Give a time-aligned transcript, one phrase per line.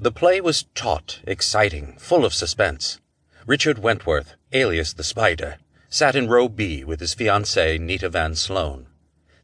[0.00, 3.00] The play was taut, exciting, full of suspense.
[3.48, 5.56] Richard Wentworth, alias the Spider,
[5.88, 8.86] sat in row B with his fiancée, Nita Van Sloan.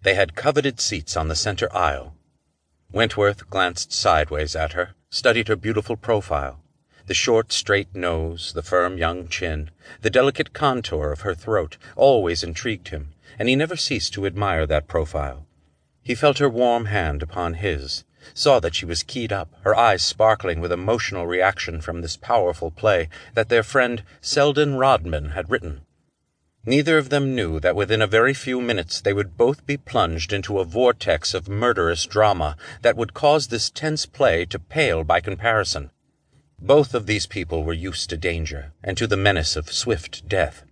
[0.03, 2.15] They had coveted seats on the center aisle.
[2.93, 6.61] Wentworth glanced sideways at her, studied her beautiful profile.
[7.07, 12.45] The short, straight nose, the firm young chin, the delicate contour of her throat always
[12.45, 15.49] intrigued him, and he never ceased to admire that profile.
[16.01, 20.03] He felt her warm hand upon his, saw that she was keyed up, her eyes
[20.03, 25.83] sparkling with emotional reaction from this powerful play that their friend Selden Rodman had written.
[26.67, 30.33] Neither of them knew that within a very few minutes they would both be plunged
[30.33, 35.21] into a vortex of murderous drama that would cause this tense play to pale by
[35.21, 35.91] comparison.
[36.59, 40.65] Both of these people were used to danger and to the menace of swift death,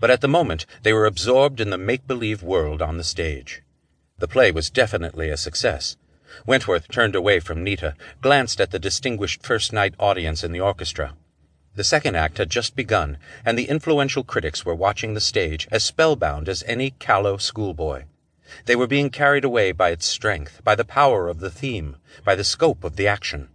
[0.00, 3.62] but at the moment they were absorbed in the make believe world on the stage.
[4.18, 5.96] The play was definitely a success.
[6.46, 11.14] Wentworth turned away from Nita, glanced at the distinguished first night audience in the orchestra.
[11.74, 15.84] The second act had just begun, and the influential critics were watching the stage as
[15.84, 18.04] spellbound as any callow schoolboy.
[18.64, 22.34] They were being carried away by its strength, by the power of the theme, by
[22.34, 23.48] the scope of the action.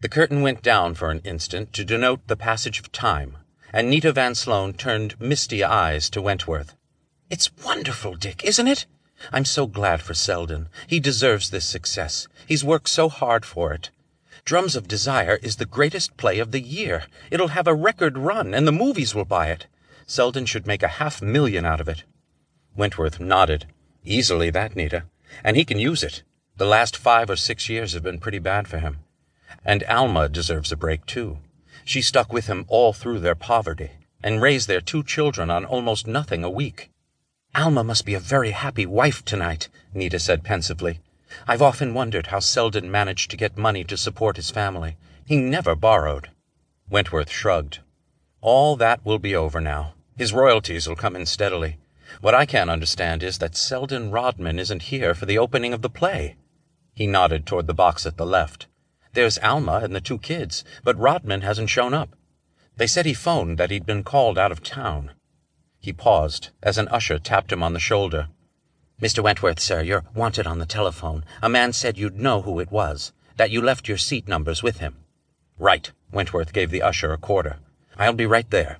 [0.00, 3.36] The curtain went down for an instant to denote the passage of time,
[3.72, 6.74] and Nita Van Sloan turned misty eyes to Wentworth.
[7.28, 8.86] It's wonderful, Dick, isn't it?
[9.32, 10.68] I'm so glad for Selden.
[10.86, 12.26] He deserves this success.
[12.46, 13.90] He's worked so hard for it.
[14.44, 17.04] Drums of Desire is the greatest play of the year.
[17.30, 19.66] It'll have a record run, and the movies will buy it.
[20.06, 22.04] Selden should make a half million out of it.
[22.74, 23.66] Wentworth nodded.
[24.04, 25.04] Easily that, Nita.
[25.44, 26.22] And he can use it.
[26.56, 28.98] The last five or six years have been pretty bad for him.
[29.64, 31.38] And Alma deserves a break, too.
[31.84, 33.90] She stuck with him all through their poverty,
[34.22, 36.90] and raised their two children on almost nothing a week.
[37.54, 41.00] Alma must be a very happy wife tonight, Nita said pensively.
[41.48, 44.96] I've often wondered how Selden managed to get money to support his family.
[45.26, 46.30] He never borrowed.
[46.88, 47.80] Wentworth shrugged.
[48.40, 49.94] All that will be over now.
[50.16, 51.78] His royalties will come in steadily.
[52.20, 55.90] What I can't understand is that Selden Rodman isn't here for the opening of the
[55.90, 56.36] play.
[56.94, 58.66] He nodded toward the box at the left.
[59.12, 62.14] There's Alma and the two kids, but Rodman hasn't shown up.
[62.76, 65.12] They said he phoned that he'd been called out of town.
[65.80, 68.28] He paused as an usher tapped him on the shoulder.
[69.00, 69.22] Mr.
[69.22, 71.24] Wentworth, sir, you're wanted on the telephone.
[71.42, 74.78] A man said you'd know who it was, that you left your seat numbers with
[74.78, 74.96] him.
[75.58, 75.90] Right.
[76.12, 77.58] Wentworth gave the usher a quarter.
[77.96, 78.78] I'll be right there.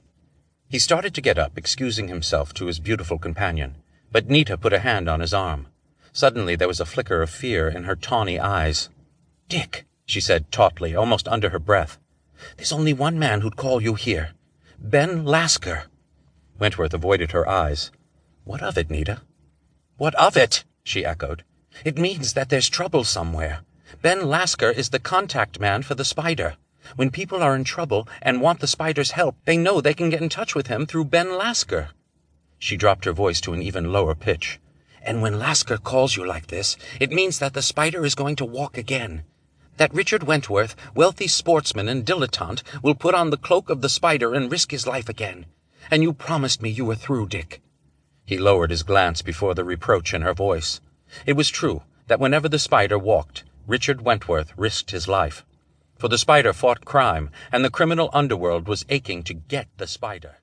[0.68, 3.76] He started to get up, excusing himself to his beautiful companion,
[4.12, 5.66] but Nita put a hand on his arm.
[6.12, 8.88] Suddenly there was a flicker of fear in her tawny eyes.
[9.48, 11.98] Dick, she said tautly, almost under her breath.
[12.56, 14.32] There's only one man who'd call you here.
[14.78, 15.84] Ben Lasker.
[16.60, 17.90] Wentworth avoided her eyes.
[18.44, 19.22] What of it, Nita?
[19.96, 20.64] What of it?
[20.84, 21.42] she echoed.
[21.84, 23.62] It means that there's trouble somewhere.
[24.02, 26.56] Ben Lasker is the contact man for the spider.
[26.96, 30.20] When people are in trouble and want the spider's help, they know they can get
[30.20, 31.90] in touch with him through Ben Lasker.
[32.58, 34.60] She dropped her voice to an even lower pitch.
[35.02, 38.44] And when Lasker calls you like this, it means that the spider is going to
[38.44, 39.24] walk again.
[39.78, 44.34] That Richard Wentworth, wealthy sportsman and dilettante, will put on the cloak of the spider
[44.34, 45.46] and risk his life again.
[45.90, 47.60] And you promised me you were through, Dick.
[48.24, 50.80] He lowered his glance before the reproach in her voice.
[51.26, 55.44] It was true that whenever the spider walked, Richard Wentworth risked his life.
[55.98, 60.39] For the spider fought crime, and the criminal underworld was aching to get the spider.